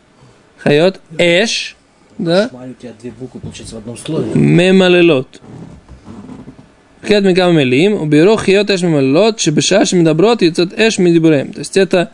Хайот, 0.58 1.00
эш, 1.18 1.76
да? 2.22 2.48
Шмаль 2.48 2.70
у 2.70 2.74
тебя 2.74 2.92
две 3.00 3.10
буквы, 3.10 3.40
получается, 3.40 3.74
в 3.74 3.78
одном 3.78 3.96
слове. 3.96 4.30
Мемалелот. 4.34 5.40
Хед 7.04 7.24
мигам 7.24 7.56
мелим, 7.56 8.00
уберу 8.00 8.38
хиот 8.38 8.70
эш 8.70 8.82
мемалелот, 8.82 9.40
шебешаш 9.40 9.92
медаброт, 9.92 10.42
яцет 10.42 10.72
эш 10.78 10.98
медибурем. 10.98 11.52
То 11.52 11.58
есть 11.58 11.76
это 11.76 12.12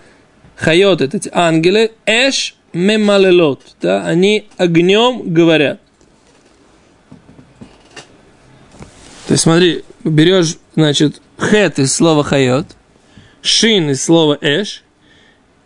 хайот, 0.56 1.02
это 1.02 1.18
эти 1.18 1.30
ангелы, 1.32 1.92
эш 2.06 2.56
мемалелот. 2.72 3.60
Да? 3.82 4.06
Они 4.06 4.46
огнем 4.56 5.34
говорят. 5.34 5.78
То 9.26 9.34
есть 9.34 9.42
смотри, 9.42 9.84
берешь, 10.04 10.56
значит, 10.74 11.20
хет 11.38 11.78
из 11.78 11.92
слова 11.92 12.24
хайот, 12.24 12.64
шин 13.42 13.90
из 13.90 14.02
слова 14.02 14.38
эш, 14.40 14.84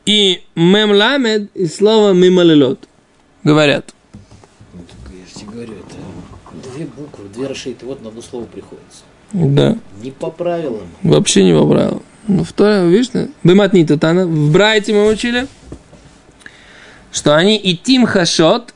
и 0.05 0.43
мемламед 0.57 1.55
из 1.55 1.77
слова 1.77 2.13
мималелот. 2.13 2.89
Говорят 3.45 3.95
говорю, 5.53 5.75
это 5.75 6.69
две 6.75 6.87
буквы, 6.87 7.29
две 7.33 7.47
расшиты, 7.47 7.87
вот 7.87 8.03
на 8.03 8.09
одно 8.09 8.23
слово 8.23 8.45
приходится. 8.45 9.03
Да. 9.33 9.77
Не 10.03 10.11
по 10.11 10.31
правилам. 10.31 10.89
Вообще 11.03 11.45
не 11.45 11.53
по 11.53 11.67
правилам. 11.67 12.03
Ну, 12.29 12.45
второе, 12.45 12.87
видишь, 12.87 13.11
бематни 13.43 13.85
татана. 13.85 14.27
В 14.27 14.53
Брайте 14.53 14.93
мы 14.93 15.09
учили, 15.09 15.47
что 17.11 17.37
они 17.37 17.57
и 17.57 17.77
тим 17.77 18.07
хашот 18.07 18.75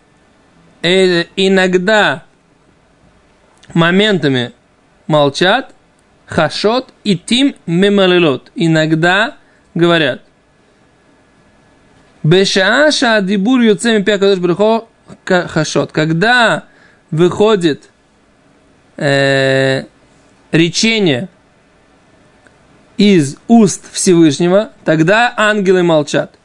э, 0.83 1.25
иногда 1.37 2.25
моментами 3.75 4.53
молчат, 5.07 5.75
хашот 6.27 6.93
и 7.05 7.17
тим 7.17 7.55
мемалилот. 7.67 8.51
Иногда 8.55 9.37
говорят. 9.75 10.23
Бешааша 12.23 13.21
дибур 13.23 13.61
юцеми 13.61 14.03
пякадош 14.03 14.41
брухо 14.41 14.87
хашот. 15.25 15.93
Когда 15.93 16.65
выходит 17.11 17.91
э, 18.97 19.85
речение 20.53 21.29
из 22.97 23.37
уст 23.49 23.85
Всевышнего, 23.93 24.71
тогда 24.85 25.33
ангелы 25.37 25.83
молчат. 25.83 26.39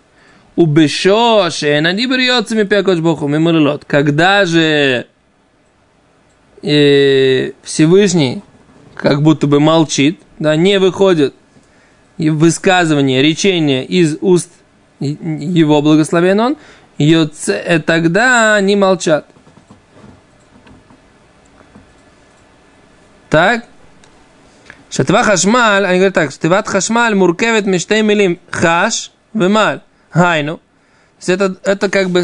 У 0.55 0.65
Бешоше, 0.65 1.79
на 1.81 1.93
дибриотцами 1.93 2.63
пекоч 2.63 2.99
боху, 2.99 3.27
меморилот. 3.27 3.85
Когда 3.85 4.45
же 4.45 5.07
э, 6.61 7.51
Всевышний 7.63 8.43
как 8.95 9.23
будто 9.23 9.47
бы 9.47 9.59
молчит, 9.59 10.19
да, 10.39 10.55
не 10.55 10.77
выходит 10.77 11.33
высказывание, 12.17 13.21
речение 13.21 13.85
из 13.85 14.17
уст 14.21 14.51
его 14.99 15.81
благословен 15.81 16.39
он, 16.39 16.57
Йоце, 16.97 17.53
э, 17.53 17.79
тогда 17.79 18.55
они 18.55 18.75
молчат. 18.75 19.25
Так? 23.29 23.65
Шатва 24.89 25.23
хашмаль, 25.23 25.85
они 25.85 25.97
говорят 25.97 26.13
так, 26.13 26.31
штиват 26.31 26.67
хашмаль 26.67 27.15
муркевит 27.15 27.65
миштей 27.65 28.01
милим 28.01 28.39
хаш 28.49 29.11
вемаль. 29.33 29.81
Хайну. 30.09 30.57
То 30.57 30.61
есть 31.19 31.29
это, 31.29 31.55
это 31.63 31.89
как 31.89 32.09
бы 32.09 32.23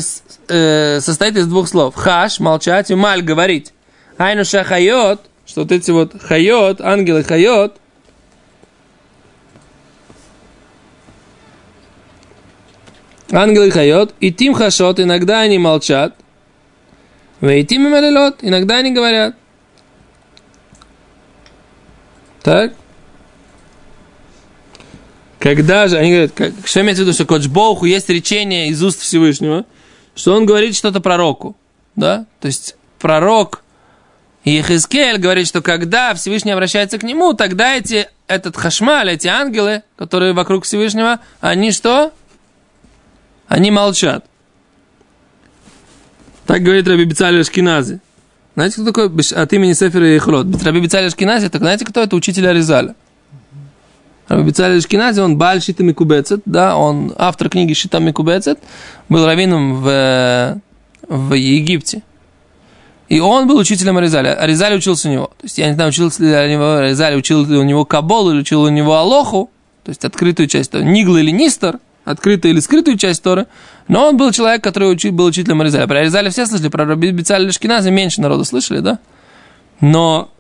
э, 0.50 1.00
состоит 1.00 1.38
из 1.38 1.48
двух 1.48 1.70
слов. 1.70 1.96
חש, 1.96 2.40
молчать, 2.40 2.92
и 2.92 2.96
מל, 2.96 3.22
говорить. 3.22 3.74
היינו 4.18 4.44
שהחיות, 4.44 5.22
что 5.46 5.62
вот 5.62 5.72
эти 5.72 5.92
вот 5.92 6.22
חיות, 6.22 6.82
ангелы 6.82 7.24
חיות – 7.24 7.87
ангелы 13.32 13.72
חיות, 13.72 14.14
עתים 14.20 14.54
חשות, 14.54 15.00
иногда 15.00 15.42
они 15.42 15.58
молчат, 15.58 16.16
עתים 17.42 17.88
и 17.88 17.90
иногда 17.90 18.78
они 18.78 18.92
говорят. 18.92 19.36
Так? 22.42 22.74
Когда 25.40 25.88
же, 25.88 25.98
они 25.98 26.12
говорят, 26.12 26.32
как, 26.32 26.54
что 26.66 26.82
имеется 26.82 27.04
в 27.04 27.06
виду, 27.06 27.14
что 27.14 27.26
Кодж 27.26 27.48
Богу 27.48 27.86
есть 27.86 28.10
речение 28.10 28.70
из 28.70 28.82
уст 28.82 29.02
Всевышнего, 29.02 29.66
что 30.16 30.34
он 30.34 30.46
говорит 30.46 30.76
что-то 30.76 31.00
пророку, 31.00 31.56
да? 31.96 32.26
То 32.40 32.48
есть 32.48 32.76
пророк 32.98 33.64
Ехискель 34.44 35.18
говорит, 35.18 35.48
что 35.48 35.62
когда 35.62 36.14
Всевышний 36.16 36.52
обращается 36.52 36.98
к 36.98 37.04
нему, 37.04 37.34
тогда 37.34 37.76
эти, 37.76 38.08
этот 38.28 38.56
хашмаль, 38.56 39.12
эти 39.12 39.28
ангелы, 39.28 39.84
которые 39.96 40.34
вокруг 40.34 40.64
Всевышнего, 40.64 41.20
они 41.42 41.72
что? 41.72 42.14
Они 43.48 43.72
молчат. 43.72 44.26
Так 46.46 46.62
говорит 46.62 46.88
Раби 46.88 47.06
Бицаль 47.06 47.40
Ашкинази. 47.40 48.00
Знаете, 48.56 48.76
кто 48.76 48.86
такой 48.86 49.08
от 49.08 49.54
имени 49.54 49.74
Сефера 49.74 50.16
и 50.16 50.18
Хлот? 50.18 50.48
Раби 50.64 50.80
Бицаль 50.80 51.06
Ашкинази, 51.06 51.50
так 51.50 51.62
знаете, 51.62 51.86
кто 51.86 52.02
это? 52.02 52.16
Учитель 52.16 52.48
Аризаля. 52.48 52.96
Раби 54.28 54.44
Бицаль 54.44 54.78
Ашкинази, 54.78 55.20
он 55.20 55.38
Баль 55.38 55.62
Шита 55.62 55.84
да, 56.46 56.76
он 56.76 57.14
автор 57.18 57.50
книги 57.50 57.74
Шита 57.74 58.00
Микубецет, 58.00 58.60
был 59.10 59.26
раввином 59.26 59.82
в, 59.82 60.62
в 61.08 61.34
Египте. 61.34 62.04
И 63.08 63.22
он 63.22 63.48
был 63.48 63.58
учителем 63.58 63.98
Аризаля. 63.98 64.34
Аризаль 64.34 64.76
учился 64.76 65.08
у 65.08 65.12
него. 65.12 65.26
То 65.38 65.44
есть, 65.44 65.58
я 65.58 65.68
не 65.68 65.76
знаю, 65.76 65.90
учился 65.90 66.24
ли 66.24 66.32
Аризаль, 66.32 67.16
учил 67.16 67.46
ли 67.46 67.58
у 67.58 67.64
него 67.64 67.86
Кабол 67.86 68.32
или 68.32 68.40
учил 68.40 68.64
у 68.64 68.70
него 68.70 68.96
Алоху, 68.96 69.50
то 69.84 69.90
есть 69.90 70.04
открытую 70.04 70.48
часть, 70.48 70.72
то 70.72 70.84
Нигла 70.84 71.18
или 71.18 71.32
Нистер, 71.32 71.80
открытую 72.08 72.54
или 72.54 72.60
скрытую 72.60 72.98
часть 72.98 73.22
Торы, 73.22 73.48
но 73.88 74.08
он 74.08 74.18
был 74.18 74.32
человек, 74.32 74.64
который 74.64 74.92
учил, 74.92 75.12
был 75.12 75.26
учителем 75.26 75.62
Аризаля. 75.62 75.88
Про 75.88 76.00
Аризаля 76.00 76.30
все 76.30 76.46
слышали, 76.46 76.70
про 76.70 76.86
Раби 76.86 77.12
Бицаля 77.12 77.52
Шкиназа 77.52 77.92
меньше 77.92 78.22
народу 78.22 78.46
слышали, 78.46 78.80
да? 78.80 79.00
Но 79.82 80.32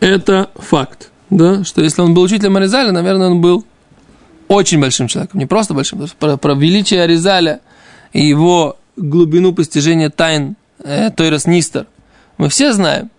это 0.00 0.50
факт, 0.56 1.10
да, 1.30 1.64
что 1.64 1.82
если 1.82 2.00
он 2.00 2.14
был 2.14 2.22
учителем 2.22 2.56
Аризаля, 2.56 2.92
наверное, 2.92 3.28
он 3.28 3.40
был 3.40 3.64
очень 4.48 4.80
большим 4.80 5.08
человеком, 5.08 5.40
не 5.40 5.46
просто 5.46 5.74
большим, 5.74 6.06
про, 6.18 6.36
про 6.36 6.54
величие 6.54 7.02
Аризаля 7.02 7.60
и 8.12 8.24
его 8.24 8.78
глубину 8.96 9.52
постижения 9.52 10.10
тайн 10.10 10.56
э, 10.84 11.10
Тойрос 11.10 11.46
Нистер 11.46 11.86
мы 12.38 12.48
все 12.48 12.72
знаем. 12.72 13.10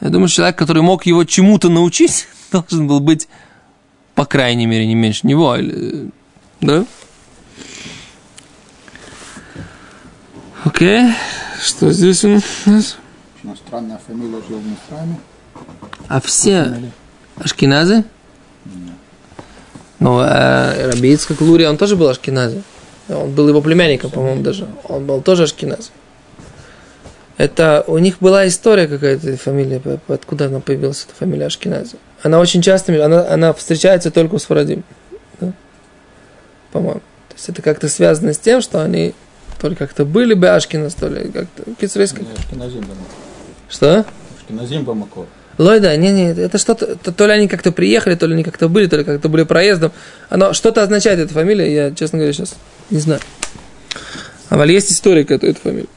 Я 0.00 0.10
думаю, 0.10 0.28
человек, 0.28 0.56
который 0.56 0.82
мог 0.82 1.06
его 1.06 1.24
чему-то 1.24 1.68
научить, 1.68 2.28
должен 2.52 2.86
был 2.86 3.00
быть, 3.00 3.28
по 4.18 4.24
крайней 4.26 4.66
мере, 4.66 4.84
не 4.84 4.96
меньше 4.96 5.28
него. 5.28 5.54
Или, 5.54 6.10
да? 6.60 6.84
Окей. 10.64 11.12
Что 11.62 11.92
здесь 11.92 12.24
у 12.24 12.30
нас? 12.30 12.96
Иностранная 13.44 14.00
фамилия 14.04 14.42
жил 14.48 14.58
в 14.58 14.66
Мисраме. 14.66 15.20
А 16.08 16.20
все 16.20 16.90
ашкеназы? 17.36 18.02
Ну, 20.00 20.18
э, 20.18 20.90
Раби 20.90 21.12
Ицхак 21.12 21.40
Лури, 21.40 21.64
он 21.66 21.76
тоже 21.76 21.94
был 21.94 22.08
ашкенази. 22.08 22.64
Он 23.08 23.30
был 23.30 23.48
его 23.48 23.62
племянником, 23.62 24.10
по-моему, 24.10 24.42
даже. 24.42 24.66
Он 24.88 25.06
был 25.06 25.22
тоже 25.22 25.44
ашкенази. 25.44 25.90
Это 27.36 27.84
у 27.86 27.98
них 27.98 28.16
была 28.18 28.48
история 28.48 28.88
какая-то, 28.88 29.36
фамилия, 29.36 29.80
откуда 30.08 30.46
она 30.46 30.58
появилась, 30.58 31.04
эта 31.04 31.14
фамилия 31.14 31.46
Ашкинази. 31.46 31.98
Она 32.22 32.40
очень 32.40 32.62
часто, 32.62 33.04
она, 33.04 33.28
она 33.28 33.52
встречается 33.52 34.10
только 34.10 34.34
у 34.34 34.38
Сфарадим. 34.38 34.84
Да? 35.40 35.52
По-моему. 36.72 37.00
То 37.28 37.34
есть 37.34 37.48
это 37.48 37.62
как-то 37.62 37.88
связано 37.88 38.32
с 38.32 38.38
тем, 38.38 38.60
что 38.60 38.82
они 38.82 39.14
то 39.60 39.68
ли 39.68 39.74
как-то 39.74 40.04
были 40.04 40.34
бы 40.34 40.48
Ашкинас, 40.48 40.94
то 40.94 41.08
ли 41.08 41.30
как-то... 41.30 41.64
Кицурейск... 41.80 42.16
Что? 43.68 44.04
Ашкиназим 44.40 44.84
Бамакор. 44.84 45.26
Лойда, 45.58 45.96
не, 45.96 46.12
не, 46.12 46.30
это 46.30 46.56
что-то, 46.56 46.94
то, 46.94 47.12
то 47.12 47.26
ли 47.26 47.32
они 47.32 47.48
как-то 47.48 47.72
приехали, 47.72 48.14
то 48.14 48.26
ли 48.26 48.34
они 48.34 48.44
как-то 48.44 48.68
были, 48.68 48.86
то 48.86 48.96
ли 48.96 49.02
как-то 49.02 49.28
были 49.28 49.42
проездом. 49.42 49.90
Оно 50.28 50.52
что-то 50.52 50.84
означает, 50.84 51.18
эта 51.18 51.34
фамилия, 51.34 51.74
я, 51.74 51.90
честно 51.90 52.18
говоря, 52.18 52.32
сейчас 52.32 52.54
не 52.90 52.98
знаю. 52.98 53.20
А 54.48 54.64
есть 54.64 54.92
история 54.92 55.22
этой 55.22 55.52
фамилии. 55.54 55.88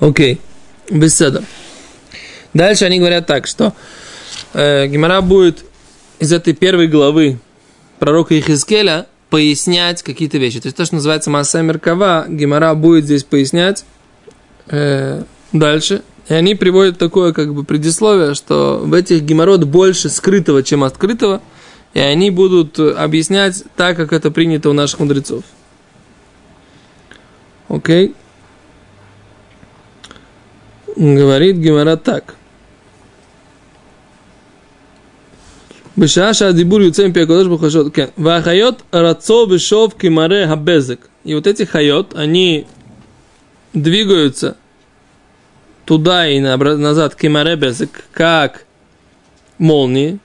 Окей, 0.00 0.40
беседа. 0.90 1.44
Дальше 2.54 2.86
они 2.86 2.98
говорят 2.98 3.26
так, 3.26 3.46
что 3.46 3.74
э, 4.54 4.86
Гимара 4.86 5.20
будет 5.20 5.64
из 6.18 6.32
этой 6.32 6.54
первой 6.54 6.88
главы 6.88 7.38
пророка 7.98 8.38
Ихискеля 8.38 9.06
пояснять 9.28 10.02
какие-то 10.02 10.38
вещи. 10.38 10.58
То 10.58 10.68
есть 10.68 10.76
то, 10.76 10.86
что 10.86 10.94
называется 10.94 11.28
Масса 11.28 11.60
Меркава, 11.60 12.24
Гимара 12.28 12.74
будет 12.74 13.04
здесь 13.04 13.24
пояснять 13.24 13.84
э, 14.68 15.22
дальше. 15.52 16.02
И 16.28 16.32
они 16.32 16.54
приводят 16.54 16.96
такое 16.96 17.34
как 17.34 17.52
бы 17.54 17.62
предисловие, 17.64 18.34
что 18.34 18.80
в 18.82 18.94
этих 18.94 19.22
геморрот 19.22 19.64
больше 19.64 20.08
скрытого, 20.08 20.62
чем 20.62 20.82
открытого, 20.84 21.42
и 21.92 21.98
они 21.98 22.30
будут 22.30 22.78
объяснять 22.78 23.64
так, 23.76 23.96
как 23.96 24.12
это 24.12 24.30
принято 24.30 24.70
у 24.70 24.72
наших 24.72 25.00
мудрецов. 25.00 25.42
Окей. 27.68 28.08
Okay. 28.08 28.14
Говорит 31.00 31.56
Гемара 31.56 31.96
так. 31.96 32.34
Бешаша 35.96 36.52
дибур 36.52 36.82
юцем 36.82 37.14
пиакодош 37.14 37.48
бухашот. 37.48 37.96
Вахайот 38.18 38.84
рацо 38.90 39.46
бешов 39.46 39.94
кимаре 39.94 40.46
хабезек. 40.46 41.08
И 41.24 41.34
вот 41.34 41.46
эти 41.46 41.62
хайот, 41.62 42.14
они 42.14 42.66
двигаются 43.72 44.58
туда 45.86 46.28
и 46.28 46.38
назад 46.38 47.14
кимаре 47.14 47.56
безек, 47.56 48.04
как 48.12 48.66
молнии. 49.56 50.18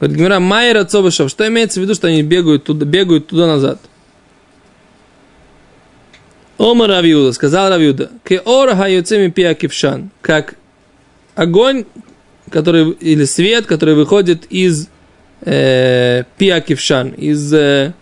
Говорит 0.00 0.16
Гемара, 0.16 0.40
май 0.40 0.72
рацо 0.72 1.02
бешов. 1.02 1.28
Что 1.28 1.46
имеется 1.48 1.80
в 1.80 1.82
виду, 1.82 1.94
что 1.94 2.06
они 2.06 2.22
бегают 2.22 2.64
туда, 2.64 2.86
бегают 2.86 3.26
туда-назад? 3.26 3.78
Ома 6.60 6.86
Равиуда, 6.86 7.32
сказал 7.32 7.70
Равиуда, 7.70 8.10
Кеор 8.22 8.76
хаюцеми 8.76 9.30
пия 9.30 9.54
кившан, 9.54 10.10
как 10.20 10.56
огонь, 11.34 11.86
который, 12.50 12.90
или 12.90 13.24
свет, 13.24 13.64
который 13.64 13.94
выходит 13.94 14.44
из 14.50 14.88
э, 15.40 16.24
пия 16.36 16.60
кившан, 16.60 17.12
из, 17.12 17.50
э, 17.54 17.94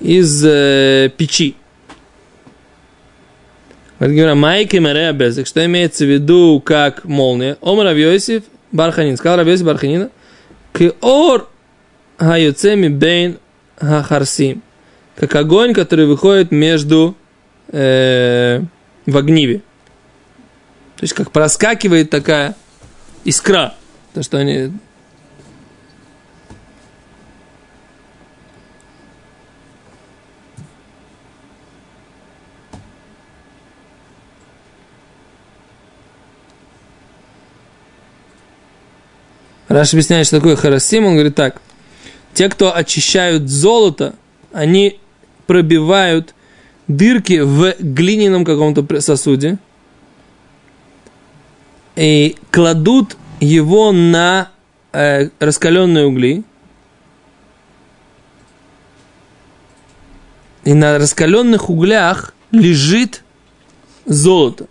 из 0.00 0.44
э, 0.44 1.12
печи. 1.16 1.54
Майки 4.00 4.78
Марея 4.78 5.12
Безек, 5.12 5.46
что 5.46 5.64
имеется 5.64 6.04
в 6.04 6.08
виду 6.08 6.60
как 6.64 7.04
молния. 7.04 7.58
Омар 7.62 7.86
Равьосиф 7.86 8.42
Барханин, 8.72 9.16
сказал 9.16 9.38
Равьосиф 9.38 9.66
Барханина, 9.66 10.10
Кеор 10.72 11.48
хаюцеми 12.18 12.88
бейн 12.88 13.38
хахарсим 13.76 14.62
как 15.22 15.36
огонь, 15.36 15.72
который 15.72 16.06
выходит 16.06 16.50
между 16.50 17.16
э, 17.68 18.60
в 19.06 19.16
огниве. 19.16 19.58
То 20.96 21.02
есть 21.04 21.14
как 21.14 21.30
проскакивает 21.30 22.10
такая 22.10 22.56
искра. 23.22 23.74
То, 24.14 24.24
что 24.24 24.38
они... 24.38 24.72
Раш 39.68 39.92
объясняет, 39.92 40.26
что 40.26 40.38
такое 40.38 40.56
харасим, 40.56 41.06
он 41.06 41.12
говорит 41.14 41.36
так. 41.36 41.62
Те, 42.34 42.48
кто 42.48 42.74
очищают 42.74 43.48
золото, 43.48 44.16
они 44.52 44.98
пробивают 45.52 46.34
дырки 46.88 47.40
в 47.40 47.74
глиняном 47.78 48.42
каком-то 48.42 49.02
сосуде 49.02 49.58
и 51.94 52.36
кладут 52.50 53.18
его 53.38 53.92
на 53.92 54.48
э, 54.94 55.28
раскаленные 55.40 56.06
угли. 56.06 56.42
И 60.64 60.72
на 60.72 60.96
раскаленных 60.96 61.68
углях 61.68 62.34
лежит 62.50 63.22
золото. 64.06 64.68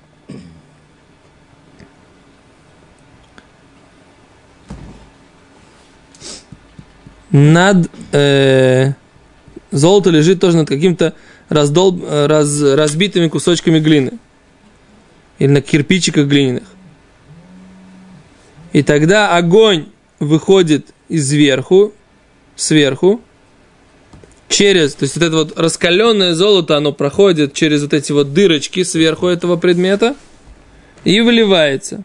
Над 7.29 7.87
э, 8.13 8.93
золото 9.71 10.09
лежит 10.09 10.39
тоже 10.39 10.57
над 10.57 10.67
каким-то 10.67 11.13
раздол, 11.49 11.99
раз, 12.07 12.61
разбитыми 12.61 13.27
кусочками 13.27 13.79
глины. 13.79 14.19
Или 15.39 15.49
на 15.49 15.61
кирпичиках 15.61 16.27
глиняных. 16.27 16.63
И 18.73 18.83
тогда 18.83 19.35
огонь 19.35 19.87
выходит 20.19 20.93
изверху, 21.09 21.93
сверху, 22.55 23.21
через, 24.47 24.93
то 24.93 25.03
есть 25.03 25.15
вот 25.15 25.25
это 25.25 25.35
вот 25.35 25.59
раскаленное 25.59 26.33
золото, 26.33 26.77
оно 26.77 26.91
проходит 26.91 27.53
через 27.53 27.81
вот 27.81 27.93
эти 27.93 28.11
вот 28.11 28.33
дырочки 28.33 28.83
сверху 28.83 29.27
этого 29.27 29.55
предмета 29.55 30.15
и 31.03 31.21
выливается. 31.21 32.03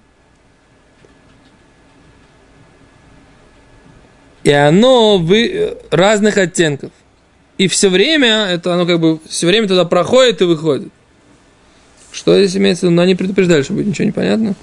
И 4.44 4.50
оно 4.50 5.18
вы, 5.18 5.76
разных 5.90 6.38
оттенков. 6.38 6.92
И 7.58 7.68
все 7.68 7.88
время, 7.88 8.46
это 8.46 8.74
оно 8.74 8.86
как 8.86 9.00
бы 9.00 9.18
все 9.28 9.46
время 9.46 9.66
туда 9.66 9.84
проходит 9.84 10.42
и 10.42 10.44
выходит. 10.44 10.92
Что 12.12 12.38
здесь 12.38 12.56
имеется 12.56 12.80
в 12.80 12.82
виду? 12.84 12.96
Но 12.96 13.02
они 13.02 13.14
предупреждали, 13.14 13.62
что 13.62 13.72
будет 13.72 13.86
ничего 13.86 14.04
не 14.06 14.12
понятно. 14.12 14.54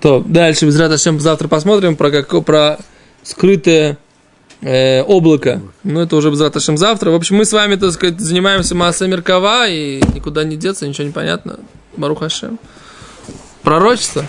То, 0.00 0.20
дальше, 0.20 0.66
без 0.66 0.78
Раташем, 0.78 1.20
завтра 1.20 1.48
посмотрим 1.48 1.96
про, 1.96 2.10
как, 2.10 2.44
про 2.44 2.78
скрытое 3.22 3.98
э, 4.60 5.02
облако. 5.02 5.62
Ну, 5.82 6.00
это 6.00 6.16
уже 6.16 6.34
завтрашним 6.34 6.76
завтра. 6.76 7.10
В 7.10 7.14
общем, 7.14 7.36
мы 7.36 7.44
с 7.44 7.52
вами, 7.52 7.76
так 7.76 7.92
сказать, 7.92 8.20
занимаемся 8.20 8.74
массой 8.74 9.08
Меркава, 9.08 9.68
и 9.68 10.00
никуда 10.14 10.44
не 10.44 10.56
деться, 10.56 10.86
ничего 10.86 11.06
не 11.06 11.12
понятно. 11.12 11.58
Барух 11.96 12.20
Хашем. 12.20 12.58
Пророчество. 13.62 14.26